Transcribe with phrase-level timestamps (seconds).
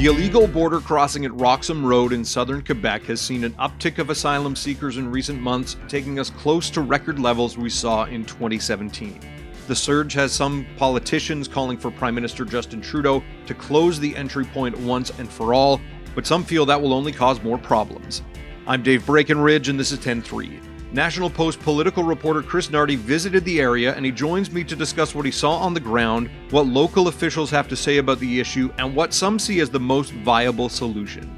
[0.00, 4.08] The illegal border crossing at Roxham Road in southern Quebec has seen an uptick of
[4.08, 9.20] asylum seekers in recent months, taking us close to record levels we saw in 2017.
[9.68, 14.46] The surge has some politicians calling for Prime Minister Justin Trudeau to close the entry
[14.46, 15.80] point once and for all,
[16.14, 18.22] but some feel that will only cause more problems.
[18.66, 20.69] I'm Dave Breckenridge, and this is 10 3.
[20.92, 25.14] National Post political reporter Chris Nardi visited the area and he joins me to discuss
[25.14, 28.72] what he saw on the ground, what local officials have to say about the issue,
[28.76, 31.32] and what some see as the most viable solution.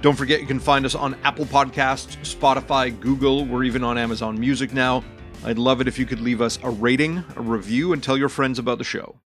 [0.00, 4.40] Don't forget you can find us on Apple Podcasts, Spotify, Google, we're even on Amazon
[4.40, 5.04] Music now.
[5.44, 8.30] I'd love it if you could leave us a rating, a review, and tell your
[8.30, 9.20] friends about the show.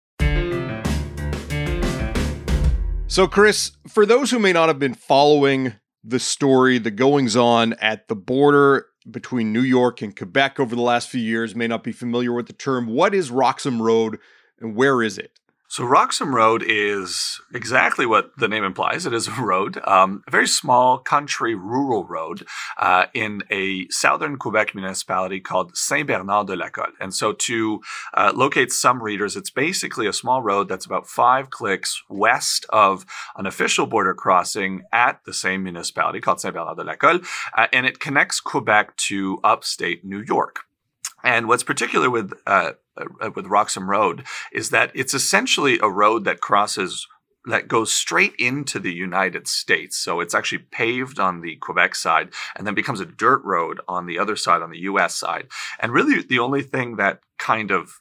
[3.05, 5.73] So, Chris, for those who may not have been following
[6.03, 10.81] the story, the goings on at the border between New York and Quebec over the
[10.81, 12.87] last few years, may not be familiar with the term.
[12.87, 14.19] What is Roxham Road
[14.59, 15.39] and where is it?
[15.71, 19.05] So Roxham Road is exactly what the name implies.
[19.05, 22.45] It is a road, um, a very small country rural road
[22.77, 26.91] uh, in a southern Quebec municipality called Saint Bernard de Lacolle.
[26.99, 27.79] And so to
[28.13, 33.05] uh, locate some readers, it's basically a small road that's about five clicks west of
[33.37, 37.25] an official border crossing at the same municipality called Saint Bernard de Lacolle,
[37.57, 40.65] uh, and it connects Quebec to upstate New York.
[41.23, 46.25] And what's particular with uh, uh, with Roxham Road is that it's essentially a road
[46.25, 47.07] that crosses
[47.45, 49.97] that goes straight into the United States.
[49.97, 54.05] So it's actually paved on the Quebec side and then becomes a dirt road on
[54.05, 55.47] the other side, on the US side.
[55.79, 57.99] And really, the only thing that kind of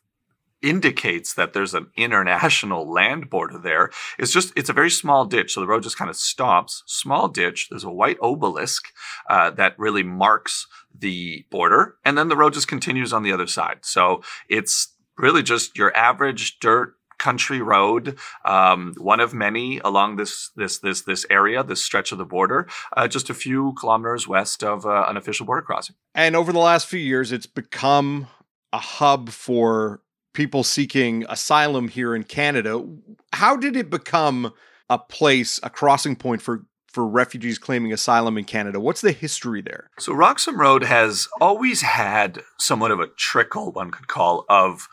[0.62, 3.90] indicates that there's an international land border there.
[4.18, 6.82] Is just it's a very small ditch so the road just kind of stops.
[6.86, 8.88] Small ditch there's a white obelisk
[9.28, 13.46] uh, that really marks the border and then the road just continues on the other
[13.46, 13.78] side.
[13.82, 20.50] So it's really just your average dirt country road, um, one of many along this
[20.56, 24.64] this this this area, this stretch of the border, uh, just a few kilometers west
[24.64, 25.94] of uh, an official border crossing.
[26.14, 28.26] And over the last few years, it's become
[28.72, 30.00] a hub for
[30.32, 32.84] people seeking asylum here in Canada.
[33.32, 34.52] How did it become
[34.88, 38.80] a place, a crossing point for for refugees claiming asylum in Canada?
[38.80, 39.90] What's the history there?
[39.98, 44.88] So Roxham Road has always had somewhat of a trickle, one could call, of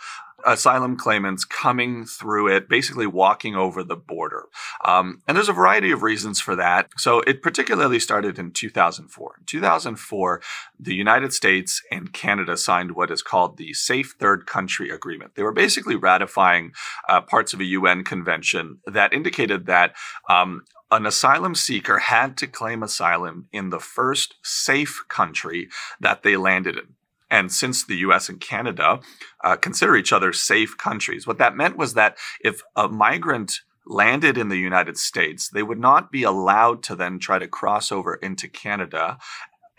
[0.45, 4.45] asylum claimants coming through it, basically walking over the border.
[4.85, 6.89] Um, and there's a variety of reasons for that.
[6.97, 9.35] So it particularly started in 2004.
[9.39, 10.41] In 2004,
[10.79, 15.35] the United States and Canada signed what is called the Safe Third Country Agreement.
[15.35, 16.71] They were basically ratifying
[17.09, 19.95] uh, parts of a UN convention that indicated that
[20.29, 25.67] um, an asylum seeker had to claim asylum in the first safe country
[25.99, 26.96] that they landed in.
[27.29, 28.99] And since the US and Canada
[29.43, 34.37] uh, consider each other safe countries, what that meant was that if a migrant landed
[34.37, 38.15] in the United States, they would not be allowed to then try to cross over
[38.15, 39.17] into Canada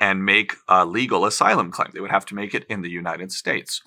[0.01, 1.91] and make a legal asylum claim.
[1.93, 3.83] They would have to make it in the United States.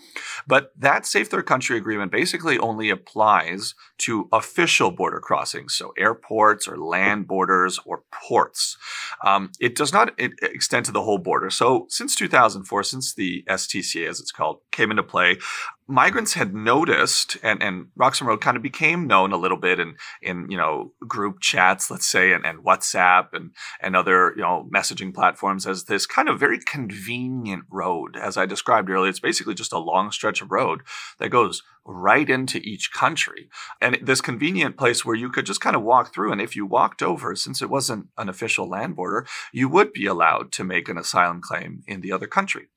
[0.46, 6.68] But that Safe Third Country Agreement basically only applies to official border crossings, so airports
[6.68, 8.78] or land borders or ports.
[9.24, 11.50] Um, it does not extend to the whole border.
[11.50, 15.38] So since 2004, since the STCA, as it's called, came into play,
[15.92, 19.96] migrants had noticed, and, and Roxham Road kind of became known a little bit in,
[20.22, 24.68] in you know, group chats, let's say, and, and WhatsApp and, and other, you know,
[24.74, 28.16] messaging platforms as this kind of very convenient road.
[28.16, 30.82] As I described earlier, it's basically just a long stretch of road
[31.20, 33.50] that goes right into each country.
[33.82, 36.32] And this convenient place where you could just kind of walk through.
[36.32, 40.06] And if you walked over, since it wasn't an official land border, you would be
[40.06, 42.68] allowed to make an asylum claim in the other country.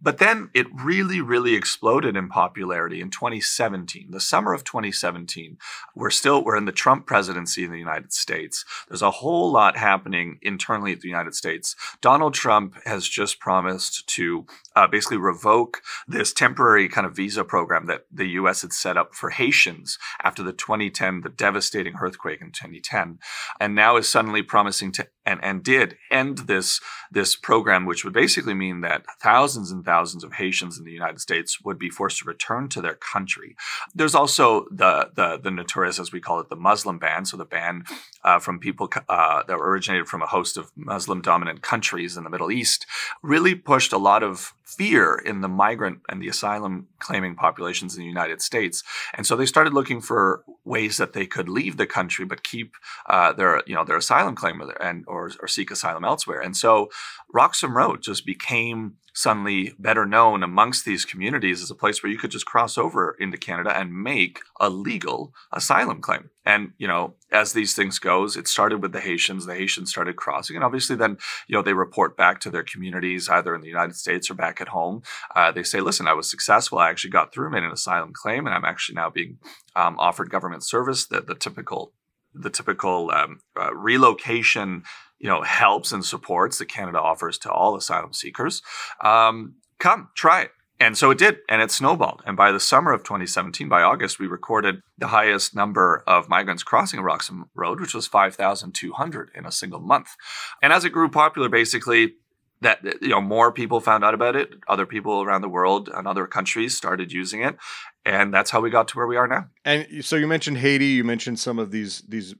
[0.00, 5.58] But then it really, really exploded in popularity in 2017, the summer of 2017.
[5.94, 8.64] We're still, we're in the Trump presidency in the United States.
[8.88, 11.74] There's a whole lot happening internally at the United States.
[12.00, 14.46] Donald Trump has just promised to
[14.76, 18.62] uh, basically revoke this temporary kind of visa program that the U.S.
[18.62, 23.18] had set up for Haitians after the 2010, the devastating earthquake in 2010,
[23.60, 26.80] and now is suddenly promising to and, and did end this
[27.10, 31.20] this program, which would basically mean that thousands and thousands of Haitians in the United
[31.20, 33.56] States would be forced to return to their country.
[33.94, 37.44] There's also the the, the notorious, as we call it, the Muslim ban, so the
[37.44, 37.84] ban
[38.24, 42.30] uh, from people uh, that originated from a host of Muslim dominant countries in the
[42.30, 42.86] Middle East,
[43.22, 48.00] really pushed a lot of fear in the migrant and the asylum claiming populations in
[48.00, 48.82] the United States.
[49.14, 52.74] And so they started looking for ways that they could leave the country but keep
[53.06, 56.40] uh, their you know their asylum claim and or, or seek asylum elsewhere.
[56.40, 56.90] And so
[57.32, 62.18] Roxham Road just became suddenly better known amongst these communities as a place where you
[62.18, 66.30] could just cross over into Canada and make a legal asylum claim.
[66.44, 69.46] And, you know, as these things goes, it started with the Haitians.
[69.46, 70.56] The Haitians started crossing.
[70.56, 73.94] And obviously then, you know, they report back to their communities, either in the United
[73.94, 75.02] States or back at home.
[75.36, 76.78] Uh, they say, listen, I was successful.
[76.78, 79.38] I actually got through, made an asylum claim, and I'm actually now being
[79.76, 81.92] um, offered government service, the, the typical
[82.34, 84.84] the typical um, uh, relocation
[85.22, 88.60] you know helps and supports that Canada offers to all asylum seekers.
[89.02, 90.50] Um, come, try it.
[90.82, 92.24] And so it did, and it snowballed.
[92.26, 96.64] And by the summer of 2017, by August, we recorded the highest number of migrants
[96.64, 100.08] crossing Roxham Road, which was 5,200 in a single month.
[100.60, 102.14] And as it grew popular, basically,
[102.62, 106.06] that you know more people found out about it other people around the world and
[106.06, 107.56] other countries started using it
[108.04, 110.86] and that's how we got to where we are now and so you mentioned haiti
[110.86, 112.36] you mentioned some of these these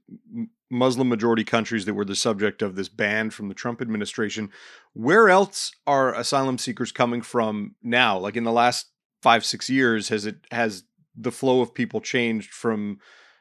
[0.73, 4.51] Muslim majority countries that were the subject of this ban from the Trump administration.
[4.95, 8.19] Where else are asylum seekers coming from now?
[8.19, 8.87] Like in the last
[9.23, 10.85] five, six years, has it has
[11.15, 12.99] the flow of people changed from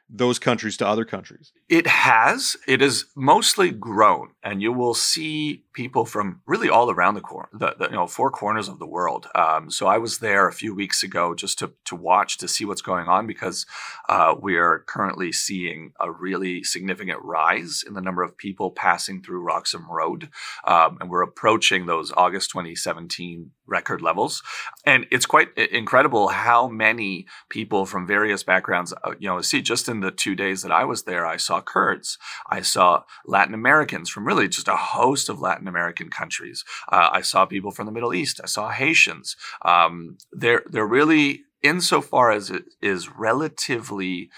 [0.10, 1.54] those countries to other countries?
[1.70, 2.58] It has.
[2.68, 7.50] It has mostly grown, and you will see people from really all around the, cor-
[7.54, 9.28] the, the you know four corners of the world.
[9.36, 12.66] Um, so I was there a few weeks ago just to to watch to see
[12.66, 13.66] what's going on because
[14.10, 19.22] uh, we are currently seeing a really significant rise in the number of people passing
[19.22, 20.30] through Roxham Road,
[20.66, 24.44] um, and we're approaching those August 2017 record levels.
[24.86, 29.88] And it's quite incredible how many people from various backgrounds, uh, you know, see just
[29.88, 32.18] in the two days that I was there, I saw Kurds,
[32.50, 36.64] I saw Latin Americans from really just a host of Latin American countries.
[36.92, 38.40] Uh, I saw people from the Middle East.
[38.44, 39.36] I saw Haitians.
[39.64, 44.30] Um, they're they're really insofar as it is relatively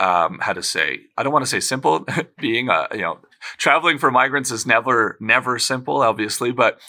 [0.00, 2.04] um, how to say i don't want to say simple
[2.38, 3.20] being a you know
[3.58, 6.80] traveling for migrants is never never simple obviously but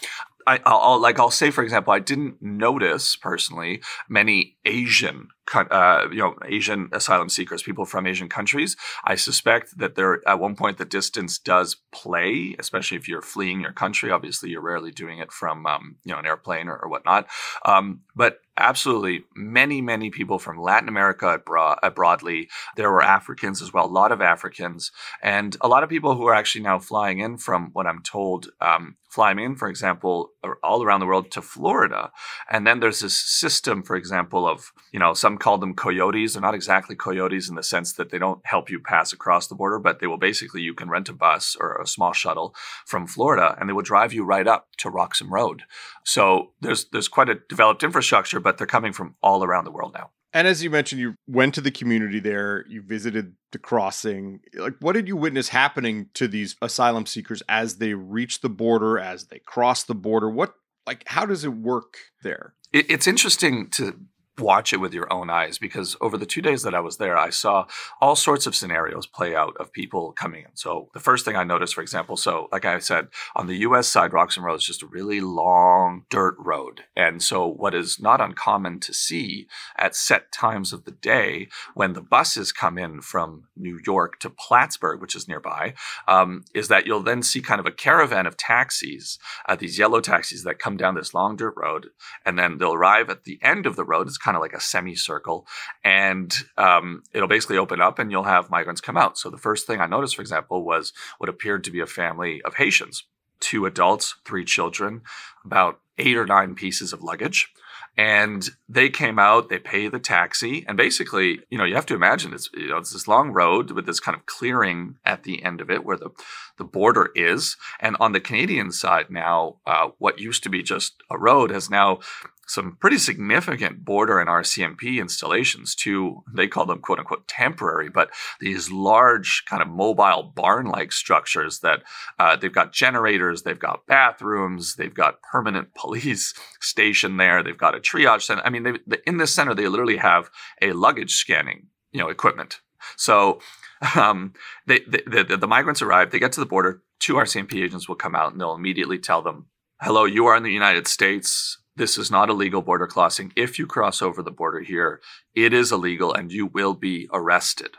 [0.48, 6.18] I, will like I'll say for example, I didn't notice personally many Asian uh, you
[6.18, 8.76] know, Asian asylum seekers, people from Asian countries.
[9.04, 13.62] I suspect that there, at one point, the distance does play, especially if you're fleeing
[13.62, 14.12] your country.
[14.12, 17.28] Obviously, you're rarely doing it from, um, you know, an airplane or, or whatnot.
[17.64, 22.50] Um, but absolutely, many, many people from Latin America broad, broadly.
[22.76, 24.92] There were Africans as well, a lot of Africans,
[25.22, 28.50] and a lot of people who are actually now flying in from what I'm told,
[28.62, 30.32] um, flying in, for example,
[30.62, 32.12] all around the world to Florida.
[32.50, 36.34] And then there's this system, for example, of, you know, some some call them coyotes.
[36.34, 39.56] They're not exactly coyotes in the sense that they don't help you pass across the
[39.56, 42.56] border, but they will basically, you can rent a bus or a small shuttle
[42.86, 45.64] from Florida and they will drive you right up to Roxham Road.
[46.04, 49.92] So there's, there's quite a developed infrastructure, but they're coming from all around the world
[49.96, 50.12] now.
[50.32, 54.42] And as you mentioned, you went to the community there, you visited the crossing.
[54.54, 59.00] Like, what did you witness happening to these asylum seekers as they reach the border,
[59.00, 60.30] as they cross the border?
[60.30, 60.54] What,
[60.86, 62.54] like, how does it work there?
[62.72, 64.00] It's interesting to
[64.40, 67.18] watch it with your own eyes because over the two days that I was there,
[67.18, 67.66] I saw
[68.02, 70.56] all sorts of scenarios play out of people coming in.
[70.56, 73.88] So the first thing I noticed, for example, so like I said, on the US
[73.88, 76.82] side, Roxham Road is just a really long dirt road.
[76.96, 79.48] And so what is not uncommon to see
[79.78, 84.30] at set times of the day when the buses come in from New York to
[84.30, 85.74] Plattsburgh, which is nearby,
[86.08, 89.18] um, is that you'll then see kind of a caravan of taxis,
[89.48, 91.88] uh, these yellow taxis that come down this long dirt road,
[92.26, 94.08] and then they'll arrive at the end of the road.
[94.08, 95.46] It's kind of like a semicircle,
[95.84, 99.20] and um, it'll basically open up, and you'll have migrants come out.
[99.20, 102.42] So the first thing I noticed, for example, was what appeared to be a family
[102.42, 103.04] of Haitians,
[103.40, 105.04] two adults, three children,
[105.46, 107.54] about eight or nine pieces of luggage.
[107.98, 111.96] And they came out, they pay the taxi, and basically, you know, you have to
[111.96, 115.44] imagine it's you know it's this long road with this kind of clearing at the
[115.44, 116.10] end of it where the
[116.58, 117.56] the border is.
[117.80, 121.70] And on the Canadian side now, uh, what used to be just a road has
[121.70, 122.00] now
[122.48, 128.10] some pretty significant border and RCMP installations to, they call them quote unquote temporary, but
[128.40, 131.84] these large kind of mobile barn like structures that
[132.20, 137.76] uh, they've got generators, they've got bathrooms, they've got permanent police station there, they've got
[137.76, 138.42] a triage center.
[138.44, 140.30] I mean, they, in this center, they literally have
[140.62, 142.62] a luggage scanning, you know, equipment.
[142.96, 143.40] So
[143.96, 144.34] um,
[144.68, 147.96] they, they, the, the migrants arrive, they get to the border, two RCMP agents will
[147.96, 149.48] come out and they'll immediately tell them,
[149.82, 153.34] hello, you are in the United States this is not a legal border crossing.
[153.36, 155.02] If you cross over the border here,
[155.34, 157.72] it is illegal and you will be arrested.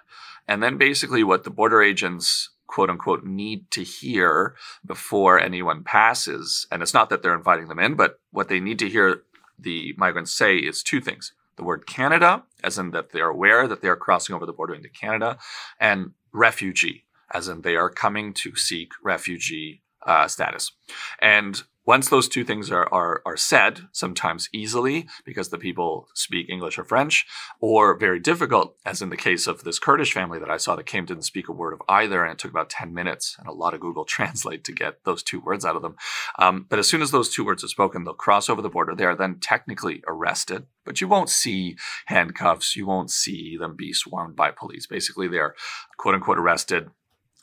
[0.47, 6.67] And then basically what the border agents quote unquote need to hear before anyone passes.
[6.71, 9.23] And it's not that they're inviting them in, but what they need to hear
[9.59, 11.33] the migrants say is two things.
[11.57, 14.75] The word Canada, as in that they're aware that they are crossing over the border
[14.75, 15.39] into Canada,
[15.81, 20.73] and refugee, as in they are coming to seek refugee uh, status.
[21.19, 26.49] And once those two things are, are, are said, sometimes easily because the people speak
[26.49, 27.25] English or French,
[27.61, 30.87] or very difficult, as in the case of this Kurdish family that I saw that
[30.87, 33.53] came didn't speak a word of either, and it took about 10 minutes and a
[33.53, 35.97] lot of Google Translate to get those two words out of them.
[36.39, 38.95] Um, but as soon as those two words are spoken, they'll cross over the border.
[38.95, 41.77] They are then technically arrested, but you won't see
[42.07, 42.77] handcuffs.
[42.77, 44.87] You won't see them be swarmed by police.
[44.87, 45.55] Basically, they're
[45.99, 46.91] quote unquote arrested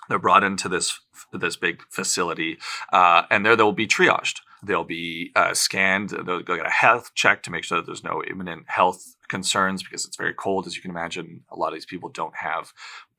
[0.09, 0.99] they're brought into this
[1.31, 2.57] this big facility,
[2.91, 4.41] uh, and there they'll be triaged.
[4.61, 6.09] They'll be uh, scanned.
[6.11, 10.05] They'll get a health check to make sure that there's no imminent health concerns because
[10.05, 11.41] it's very cold, as you can imagine.
[11.49, 12.71] A lot of these people don't have,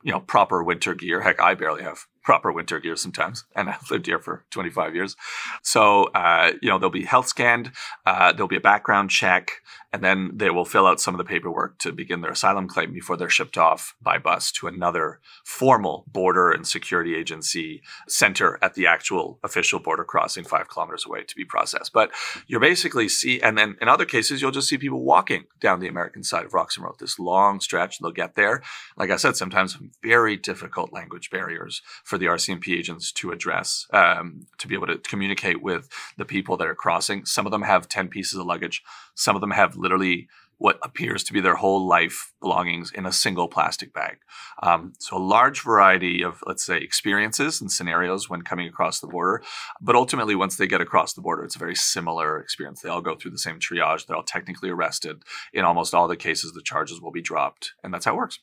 [0.02, 1.20] you know, proper winter gear.
[1.20, 5.16] Heck, I barely have proper winter gear sometimes, and I've lived here for 25 years.
[5.62, 7.72] So, uh, you know, they'll be health scanned,
[8.06, 9.62] uh, there'll be a background check,
[9.94, 12.92] and then they will fill out some of the paperwork to begin their asylum claim
[12.92, 18.74] before they're shipped off by bus to another formal border and security agency center at
[18.74, 21.92] the actual official border crossing five kilometers away to be processed.
[21.92, 22.10] But
[22.48, 25.86] you're basically see, and then in other cases, you'll just see people walking down the
[25.86, 28.00] American side of Roxham Road, this long stretch.
[28.00, 28.62] They'll get there.
[28.96, 34.46] Like I said, sometimes very difficult language barriers for the RCMP agents to address, um,
[34.58, 37.24] to be able to communicate with the people that are crossing.
[37.24, 38.82] Some of them have 10 pieces of luggage.
[39.14, 40.28] Some of them have literally
[40.58, 44.18] what appears to be their whole life belongings in a single plastic bag.
[44.62, 49.06] Um, so, a large variety of, let's say, experiences and scenarios when coming across the
[49.06, 49.42] border.
[49.80, 52.80] But ultimately, once they get across the border, it's a very similar experience.
[52.80, 54.06] They all go through the same triage.
[54.06, 55.22] They're all technically arrested.
[55.52, 57.72] In almost all the cases, the charges will be dropped.
[57.82, 58.38] And that's how it works.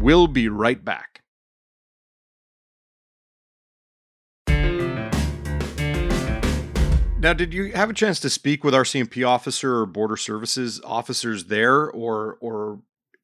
[0.00, 1.20] We'll be right back.
[7.18, 11.44] Now, did you have a chance to speak with RCMP officer or border services officers
[11.44, 12.80] there, or or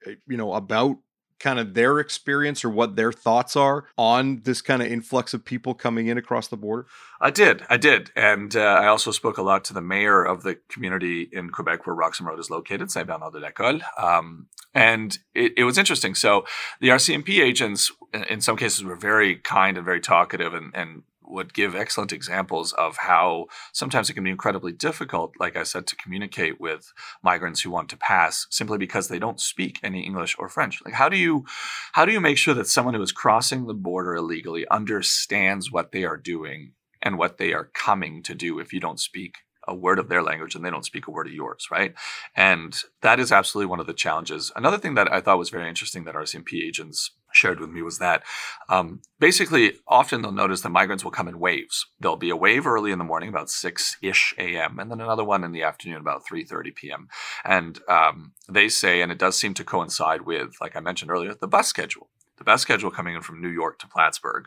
[0.07, 0.99] eh, you know about
[1.39, 5.45] kind of their experience or what their thoughts are on this kind of influx of
[5.45, 6.87] people coming in across the border?
[7.21, 10.43] I did, I did, and uh, I also spoke a lot to the mayor of
[10.43, 15.19] the community in Quebec where Roxham Road is located, Saint Bernard de Lacolle, um, and
[15.35, 16.15] it, it, was interesting.
[16.15, 16.45] So
[16.81, 17.91] the RCMP agents,
[18.29, 22.73] in some cases, were very kind and very talkative, and, and would give excellent examples
[22.73, 26.93] of how sometimes it can be incredibly difficult, like I said, to communicate with
[27.23, 30.81] migrants who want to pass simply because they don't speak any English or French.
[30.85, 31.45] Like how do you
[31.93, 35.93] how do you make sure that someone who is crossing the border illegally understands what
[35.93, 39.75] they are doing and what they are coming to do if you don't speak a
[39.75, 41.95] word of their language and they don't speak a word of yours, right?
[42.35, 44.53] And that is absolutely one of the challenges.
[44.55, 47.99] Another thing that I thought was very interesting that RCMP agents shared with me was
[47.99, 48.23] that
[48.69, 51.87] um, basically often they'll notice that migrants will come in waves.
[52.01, 54.79] There'll be a wave early in the morning about 6-ish a.m.
[54.79, 57.09] and then another one in the afternoon about 3.30 p.m.
[57.45, 61.35] And um, they say, and it does seem to coincide with, like I mentioned earlier,
[61.35, 64.47] the bus schedule the bus schedule coming in from New York to Plattsburgh.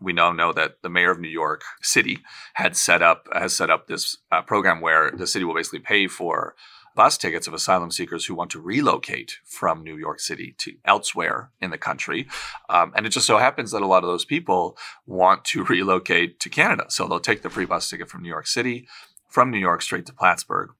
[0.00, 2.18] We now know that the mayor of New York City
[2.54, 6.06] had set up has set up this uh, program where the city will basically pay
[6.06, 6.54] for
[6.94, 11.50] bus tickets of asylum seekers who want to relocate from New York City to elsewhere
[11.60, 12.28] in the country.
[12.68, 16.40] Um, and it just so happens that a lot of those people want to relocate
[16.40, 16.86] to Canada.
[16.88, 18.88] So they'll take the free bus ticket from New York City,
[19.28, 20.70] from New York straight to Plattsburgh.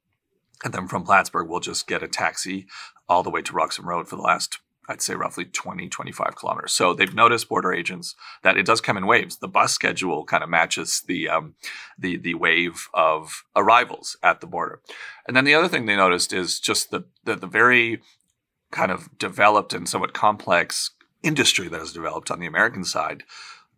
[0.63, 2.67] And then from Plattsburgh, we'll just get a taxi
[3.09, 4.59] all the way to Roxham Road for the last
[4.91, 6.73] I'd say roughly 20, 25 kilometers.
[6.73, 9.37] So they've noticed border agents that it does come in waves.
[9.37, 11.55] The bus schedule kind of matches the um,
[11.97, 14.81] the the wave of arrivals at the border.
[15.29, 18.03] And then the other thing they noticed is just the the, the very
[18.73, 20.91] kind of developed and somewhat complex
[21.23, 23.23] industry that has developed on the American side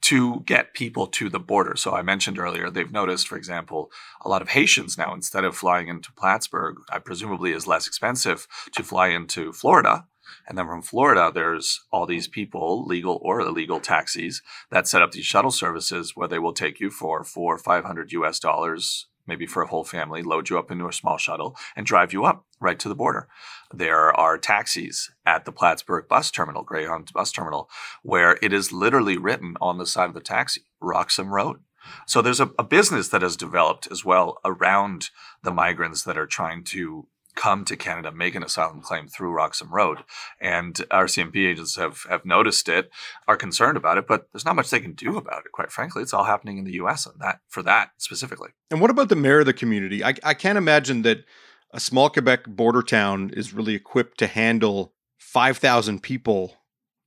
[0.03, 1.77] to get people to the border.
[1.77, 3.91] So I mentioned earlier, they've noticed, for example,
[4.23, 8.49] a lot of Haitians now, instead of flying into Plattsburgh, I presumably is less expensive
[8.73, 10.07] to fly into Florida
[10.49, 15.13] and then from Florida, there's all these people, legal or illegal taxis, that set up
[15.13, 19.47] these shuttle services where they will take you for four five hundred US dollars, maybe
[19.47, 22.45] for a whole family, load you up into a small shuttle and drive you up
[22.61, 23.29] right to the border.
[23.73, 27.69] There are taxis at the Plattsburgh bus terminal, Greyhound bus terminal,
[28.03, 31.61] where it is literally written on the side of the taxi, Roxham Road.
[32.07, 35.11] So there's a, a business that has developed as well around
[35.43, 39.73] the migrants that are trying to come to Canada, make an asylum claim through Roxham
[39.73, 39.99] Road.
[40.41, 42.91] And RCMP agents have, have noticed it,
[43.27, 46.03] are concerned about it, but there's not much they can do about it, quite frankly.
[46.03, 48.51] It's all happening in the US that for that specifically.
[48.71, 50.05] And what about the mayor of the community?
[50.05, 51.25] I, I can't imagine that
[51.73, 56.57] a small Quebec border town is really equipped to handle 5,000 people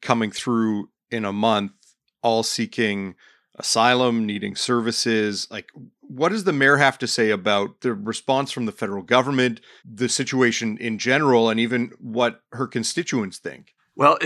[0.02, 1.74] coming through in a month,
[2.24, 3.16] all seeking
[3.58, 5.48] asylum, needing services.
[5.50, 5.70] Like,
[6.02, 10.10] what does the mayor have to say about the response from the federal government, the
[10.10, 13.74] situation in general, and even what her constituents think?
[13.96, 14.18] Well,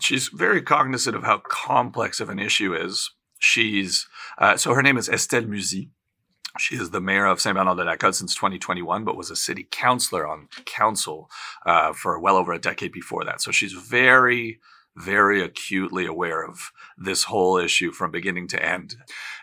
[0.00, 3.10] she's very cognizant of how complex of an issue is.
[3.38, 4.06] She's
[4.38, 5.90] uh, so her name is Estelle Muzzi.
[6.58, 9.66] She is the mayor of Saint Bernard de Lacolle since 2021, but was a city
[9.70, 11.28] councilor on council
[11.66, 13.40] uh, for well over a decade before that.
[13.40, 14.60] So she's very,
[14.96, 18.96] very acutely aware of this whole issue from beginning to end.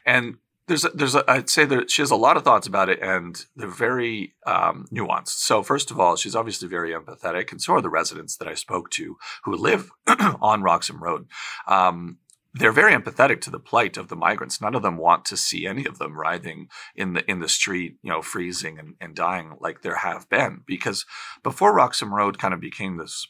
[0.05, 2.89] And there's a, there's a, I'd say that she has a lot of thoughts about
[2.89, 5.39] it, and they're very um, nuanced.
[5.39, 8.53] So first of all, she's obviously very empathetic, and so are the residents that I
[8.53, 9.91] spoke to who live
[10.41, 11.27] on Roxham Road.
[11.67, 12.19] Um,
[12.53, 14.61] they're very empathetic to the plight of the migrants.
[14.61, 17.97] None of them want to see any of them writhing in the in the street,
[18.01, 20.61] you know, freezing and, and dying like there have been.
[20.65, 21.05] Because
[21.43, 23.27] before Roxham Road kind of became this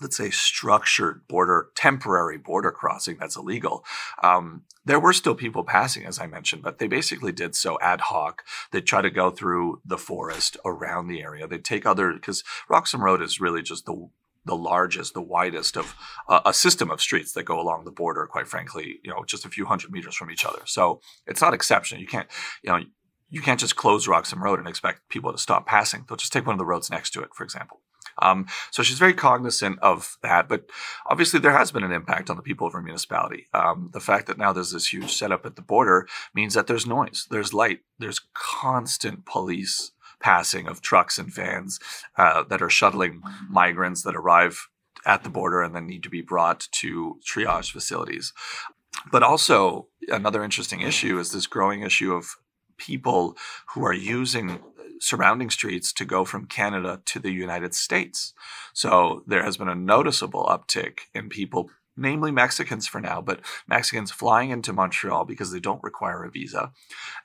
[0.00, 3.84] let's say structured border temporary border crossing that's illegal
[4.22, 8.00] um, there were still people passing as i mentioned but they basically did so ad
[8.02, 12.42] hoc they'd try to go through the forest around the area they'd take other because
[12.68, 14.08] roxham road is really just the
[14.44, 15.96] the largest, the widest of
[16.28, 18.26] uh, a system of streets that go along the border.
[18.26, 20.60] Quite frankly, you know, just a few hundred meters from each other.
[20.66, 22.00] So it's not exceptional.
[22.00, 22.28] You can't,
[22.62, 22.80] you know,
[23.30, 26.04] you can't just close Roxham Road and expect people to stop passing.
[26.06, 27.80] They'll just take one of the roads next to it, for example.
[28.20, 30.70] Um, so she's very cognizant of that, but
[31.06, 33.46] obviously there has been an impact on the people of her municipality.
[33.52, 36.86] Um, the fact that now there's this huge setup at the border means that there's
[36.86, 41.78] noise, there's light, there's constant police passing of trucks and vans
[42.16, 44.68] uh, that are shuttling migrants that arrive
[45.04, 48.32] at the border and then need to be brought to triage facilities.
[49.10, 52.36] But also, another interesting issue is this growing issue of
[52.78, 53.36] people
[53.74, 54.60] who are using
[55.00, 58.32] surrounding streets to go from Canada to the United States.
[58.72, 64.10] So there has been a noticeable uptick in people namely Mexicans for now, but Mexicans
[64.10, 66.72] flying into Montreal because they don't require a visa,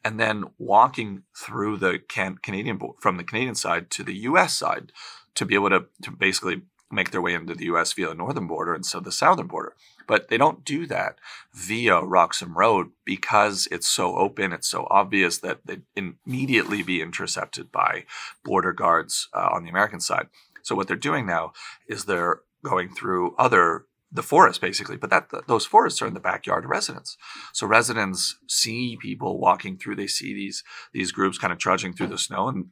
[0.04, 4.56] and then walking through the can- Canadian from the Canadian side to the U.S.
[4.56, 4.92] side
[5.36, 7.94] to be able to, to basically make their way into the U.S.
[7.94, 9.74] via the northern border and so the southern border.
[10.08, 11.20] But they don't do that
[11.54, 17.72] via Roxham Road because it's so open, it's so obvious that they'd immediately be intercepted
[17.72, 18.06] by
[18.44, 20.28] border guards uh, on the American side.
[20.64, 21.54] So what they're doing now
[21.88, 26.20] is they're going through other the forest basically but that those forests are in the
[26.20, 27.18] backyard of residents
[27.54, 32.08] so residents see people walking through they see these these groups kind of trudging through
[32.08, 32.68] the snow and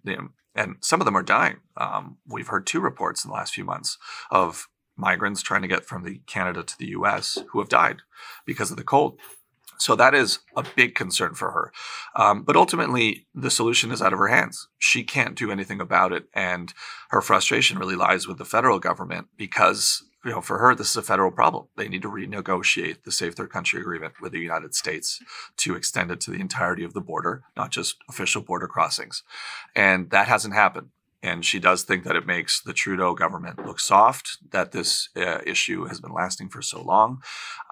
[0.56, 3.66] and some of them are dying um, we've heard two reports in the last few
[3.66, 3.98] months
[4.32, 8.02] of migrants trying to get from the canada to the us who have died
[8.46, 9.20] because of the cold
[9.78, 11.72] so that is a big concern for her.
[12.16, 14.68] Um, but ultimately, the solution is out of her hands.
[14.80, 16.26] She can't do anything about it.
[16.34, 16.74] And
[17.10, 20.98] her frustration really lies with the federal government because you know, for her, this is
[20.98, 21.68] a federal problem.
[21.78, 25.22] They need to renegotiate the Safe Third Country Agreement with the United States
[25.56, 29.24] to extend it to the entirety of the border, not just official border crossings.
[29.74, 30.90] And that hasn't happened.
[31.24, 35.40] And she does think that it makes the Trudeau government look soft, that this uh,
[35.46, 37.24] issue has been lasting for so long.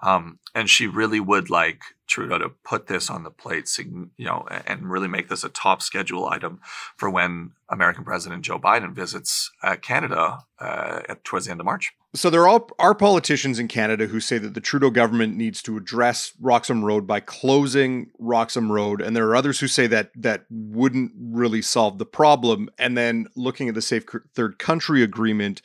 [0.02, 4.46] Um, and she really would like Trudeau to put this on the plate, you know,
[4.66, 6.60] and really make this a top schedule item
[6.96, 11.66] for when American President Joe Biden visits uh, Canada uh, at, towards the end of
[11.66, 11.92] March.
[12.16, 16.32] So there are, politicians in Canada who say that the Trudeau government needs to address
[16.40, 21.12] Roxham Road by closing Roxham Road, and there are others who say that that wouldn't
[21.20, 22.70] really solve the problem.
[22.78, 25.60] And then looking at the Safe Third Country Agreement,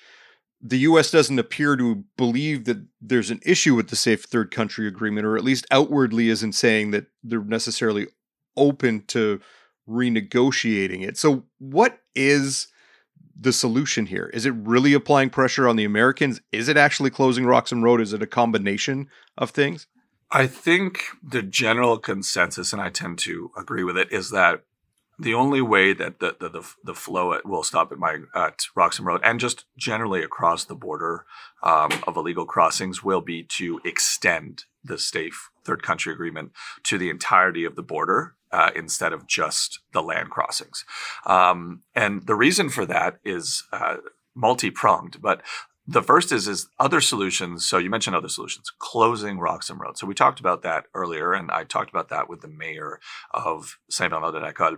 [0.62, 1.10] the U.S.
[1.10, 5.38] doesn't appear to believe that there's an issue with the Safe Third Country Agreement, or
[5.38, 8.08] at least outwardly isn't saying that they're necessarily
[8.58, 9.40] open to
[9.88, 11.18] renegotiating it.
[11.18, 12.68] So, what is
[13.40, 14.30] the solution here?
[14.34, 16.42] Is it really applying pressure on the Americans?
[16.52, 18.02] Is it actually closing Roxham Road?
[18.02, 19.88] Is it a combination of things?
[20.32, 24.64] I think the general consensus, and I tend to agree with it, is that
[25.20, 29.06] the only way that the the, the, the flow will stop at my at Roxham
[29.06, 31.26] Road and just generally across the border
[31.62, 36.52] um, of illegal crossings will be to extend the safe third country agreement
[36.84, 40.86] to the entirety of the border uh, instead of just the land crossings.
[41.26, 43.98] Um, and the reason for that is uh,
[44.36, 45.42] multi pronged, but
[45.88, 47.66] the first is is other solutions.
[47.66, 49.98] So you mentioned other solutions, closing Roxham Road.
[49.98, 53.00] So we talked about that earlier, and I talked about that with the mayor
[53.34, 54.78] of Saint Bernard de la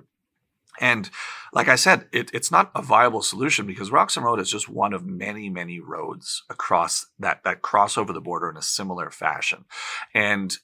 [0.79, 1.09] and
[1.51, 4.93] like I said, it, it's not a viable solution because Roxham Road is just one
[4.93, 9.65] of many, many roads across that that cross over the border in a similar fashion.
[10.13, 10.57] And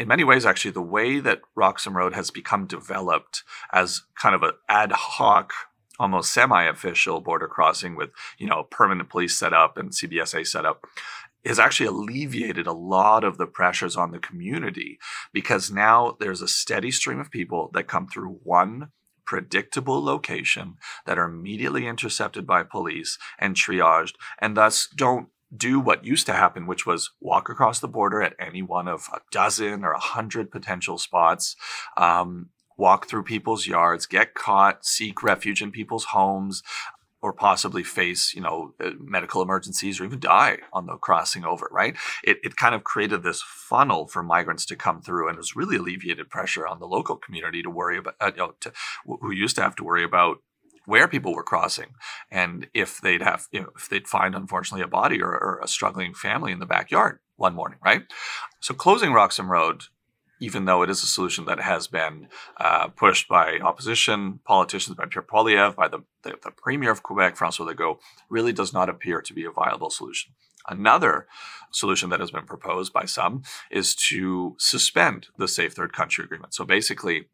[0.00, 4.42] in many ways, actually, the way that Roxham Road has become developed as kind of
[4.42, 5.52] an ad hoc,
[5.98, 8.08] almost semi-official border crossing with
[8.38, 10.86] you know permanent police set up and CBSA set up
[11.44, 14.98] has actually alleviated a lot of the pressures on the community
[15.34, 18.92] because now there's a steady stream of people that come through one
[19.26, 26.04] predictable location that are immediately intercepted by police and triaged and thus don't do what
[26.04, 29.84] used to happen, which was walk across the border at any one of a dozen
[29.84, 31.56] or a hundred potential spots,
[31.96, 36.62] um, walk through people's yards, get caught, seek refuge in people's homes,
[37.22, 41.68] or possibly face, you know, uh, medical emergencies or even die on the crossing over,
[41.70, 41.96] right?
[42.24, 45.76] It, it kind of created this funnel for migrants to come through and has really
[45.76, 48.72] alleviated pressure on the local community to worry about, uh, you know, to,
[49.04, 50.38] who used to have to worry about
[50.90, 51.94] where people were crossing
[52.30, 55.68] and if they'd have, you know, if they'd find, unfortunately, a body or, or a
[55.68, 58.02] struggling family in the backyard one morning, right?
[58.60, 59.84] So closing Roxham Road
[60.42, 62.26] even though it is a solution that has been
[62.56, 67.36] uh, pushed by opposition politicians, by Pierre Poilievre, by the, the, the Premier of Quebec,
[67.36, 67.98] Francois Legault,
[68.30, 70.32] really does not appear to be a viable solution.
[70.66, 71.26] Another
[71.70, 76.54] solution that has been proposed by some is to suspend the Safe Third Country Agreement.
[76.54, 77.28] So basically,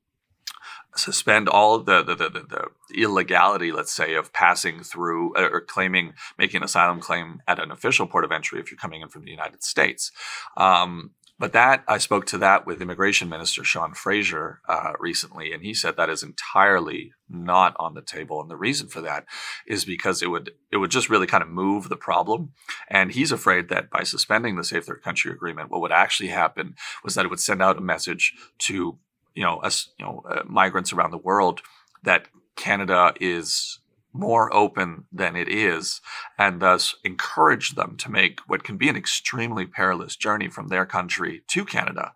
[0.95, 6.15] suspend all the, the, the, the, illegality, let's say, of passing through uh, or claiming,
[6.39, 9.25] making an asylum claim at an official port of entry if you're coming in from
[9.25, 10.11] the United States.
[10.57, 15.63] Um, but that I spoke to that with Immigration Minister Sean Fraser uh, recently, and
[15.63, 18.41] he said that is entirely not on the table.
[18.41, 19.27] And the reason for that
[19.67, 22.53] is because it would it would just really kind of move the problem.
[22.89, 26.75] And he's afraid that by suspending the Safe Third Country Agreement, what would actually happen
[27.05, 28.99] was that it would send out a message to
[29.37, 31.61] you know us you know uh, migrants around the world
[32.03, 33.79] that Canada is
[34.13, 36.01] more open than it is,
[36.39, 40.87] and thus encourage them to make what can be an extremely perilous journey from their
[40.87, 42.13] country to Canada.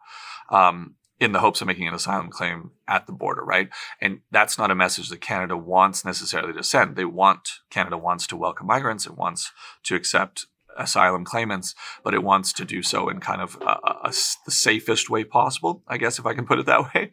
[0.48, 3.68] Um, in the hopes of making an asylum claim at the border, right?
[4.00, 6.96] And that's not a message that Canada wants necessarily to send.
[6.96, 9.04] They want, Canada wants to welcome migrants.
[9.04, 9.52] It wants
[9.82, 14.12] to accept asylum claimants, but it wants to do so in kind of a, a,
[14.44, 17.12] the safest way possible, I guess, if I can put it that way.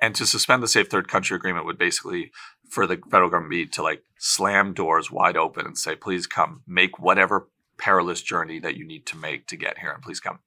[0.00, 2.32] And to suspend the Safe Third Country Agreement would basically
[2.68, 6.62] for the federal government be to like slam doors wide open and say, please come,
[6.66, 10.38] make whatever perilous journey that you need to make to get here, and please come.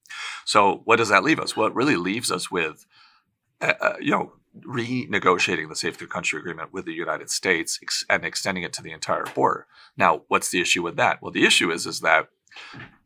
[0.46, 1.56] So, what does that leave us?
[1.56, 2.86] Well, it really leaves us with,
[3.62, 8.06] uh, uh you know, renegotiating the Safe Third Country Agreement with the United States ex-
[8.10, 9.68] and extending it to the entire border.
[9.98, 11.22] Now, what's the issue with that?
[11.22, 12.30] Well, the issue is is that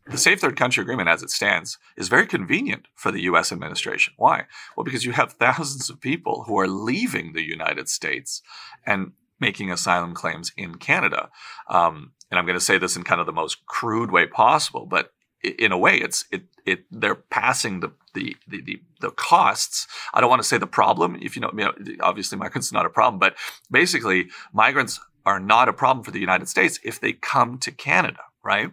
[0.10, 3.52] the Safe Third Country Agreement, as it stands, is very convenient for the U.S.
[3.52, 4.14] administration.
[4.18, 4.46] Why?
[4.76, 8.42] Well, because you have thousands of people who are leaving the United States
[8.86, 11.30] and making asylum claims in Canada.
[11.70, 14.86] Um, and I'm going to say this in kind of the most crude way possible,
[14.86, 19.88] but in a way, it's it it they're passing the the the the, costs.
[20.14, 21.18] I don't want to say the problem.
[21.22, 23.36] If you know, you know, obviously migrants are not a problem, but
[23.72, 28.20] basically migrants are not a problem for the United States if they come to Canada,
[28.44, 28.72] right?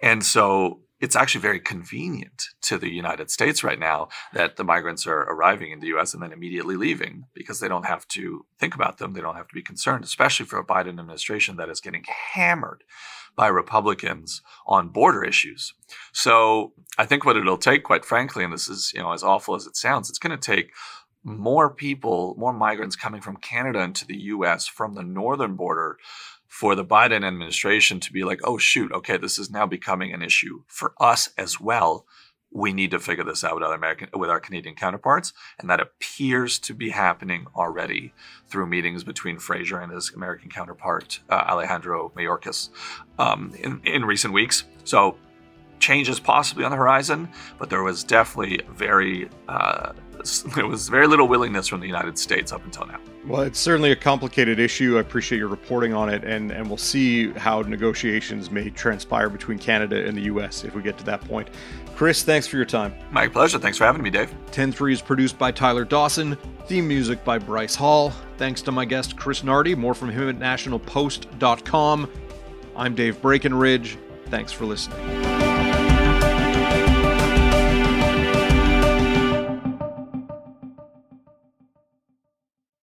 [0.00, 5.06] And so it's actually very convenient to the United States right now that the migrants
[5.06, 8.74] are arriving in the US and then immediately leaving because they don't have to think
[8.74, 9.12] about them.
[9.12, 12.82] They don't have to be concerned, especially for a Biden administration that is getting hammered
[13.36, 15.74] by Republicans on border issues.
[16.12, 19.54] So I think what it'll take, quite frankly, and this is, you know, as awful
[19.54, 20.72] as it sounds, it's going to take
[21.22, 25.98] more people, more migrants coming from Canada into the US from the northern border
[26.58, 30.22] for the Biden administration to be like, oh, shoot, okay, this is now becoming an
[30.22, 32.06] issue for us as well.
[32.50, 35.34] We need to figure this out with, American, with our Canadian counterparts.
[35.58, 38.14] And that appears to be happening already
[38.48, 42.70] through meetings between Fraser and his American counterpart, uh, Alejandro Mayorkas,
[43.18, 44.64] um, in, in recent weeks.
[44.84, 45.18] So
[45.78, 49.92] change is possibly on the horizon, but there was definitely very uh,
[50.54, 52.98] there was very little willingness from the United States up until now.
[53.26, 54.98] Well, it's certainly a complicated issue.
[54.98, 59.58] I appreciate your reporting on it, and, and we'll see how negotiations may transpire between
[59.58, 60.64] Canada and the U.S.
[60.64, 61.48] if we get to that point.
[61.96, 62.94] Chris, thanks for your time.
[63.10, 63.58] My pleasure.
[63.58, 64.32] Thanks for having me, Dave.
[64.52, 66.36] 10 3 is produced by Tyler Dawson,
[66.66, 68.12] theme music by Bryce Hall.
[68.36, 69.74] Thanks to my guest, Chris Nardi.
[69.74, 72.10] More from him at nationalpost.com.
[72.76, 73.98] I'm Dave Breckenridge.
[74.26, 75.35] Thanks for listening.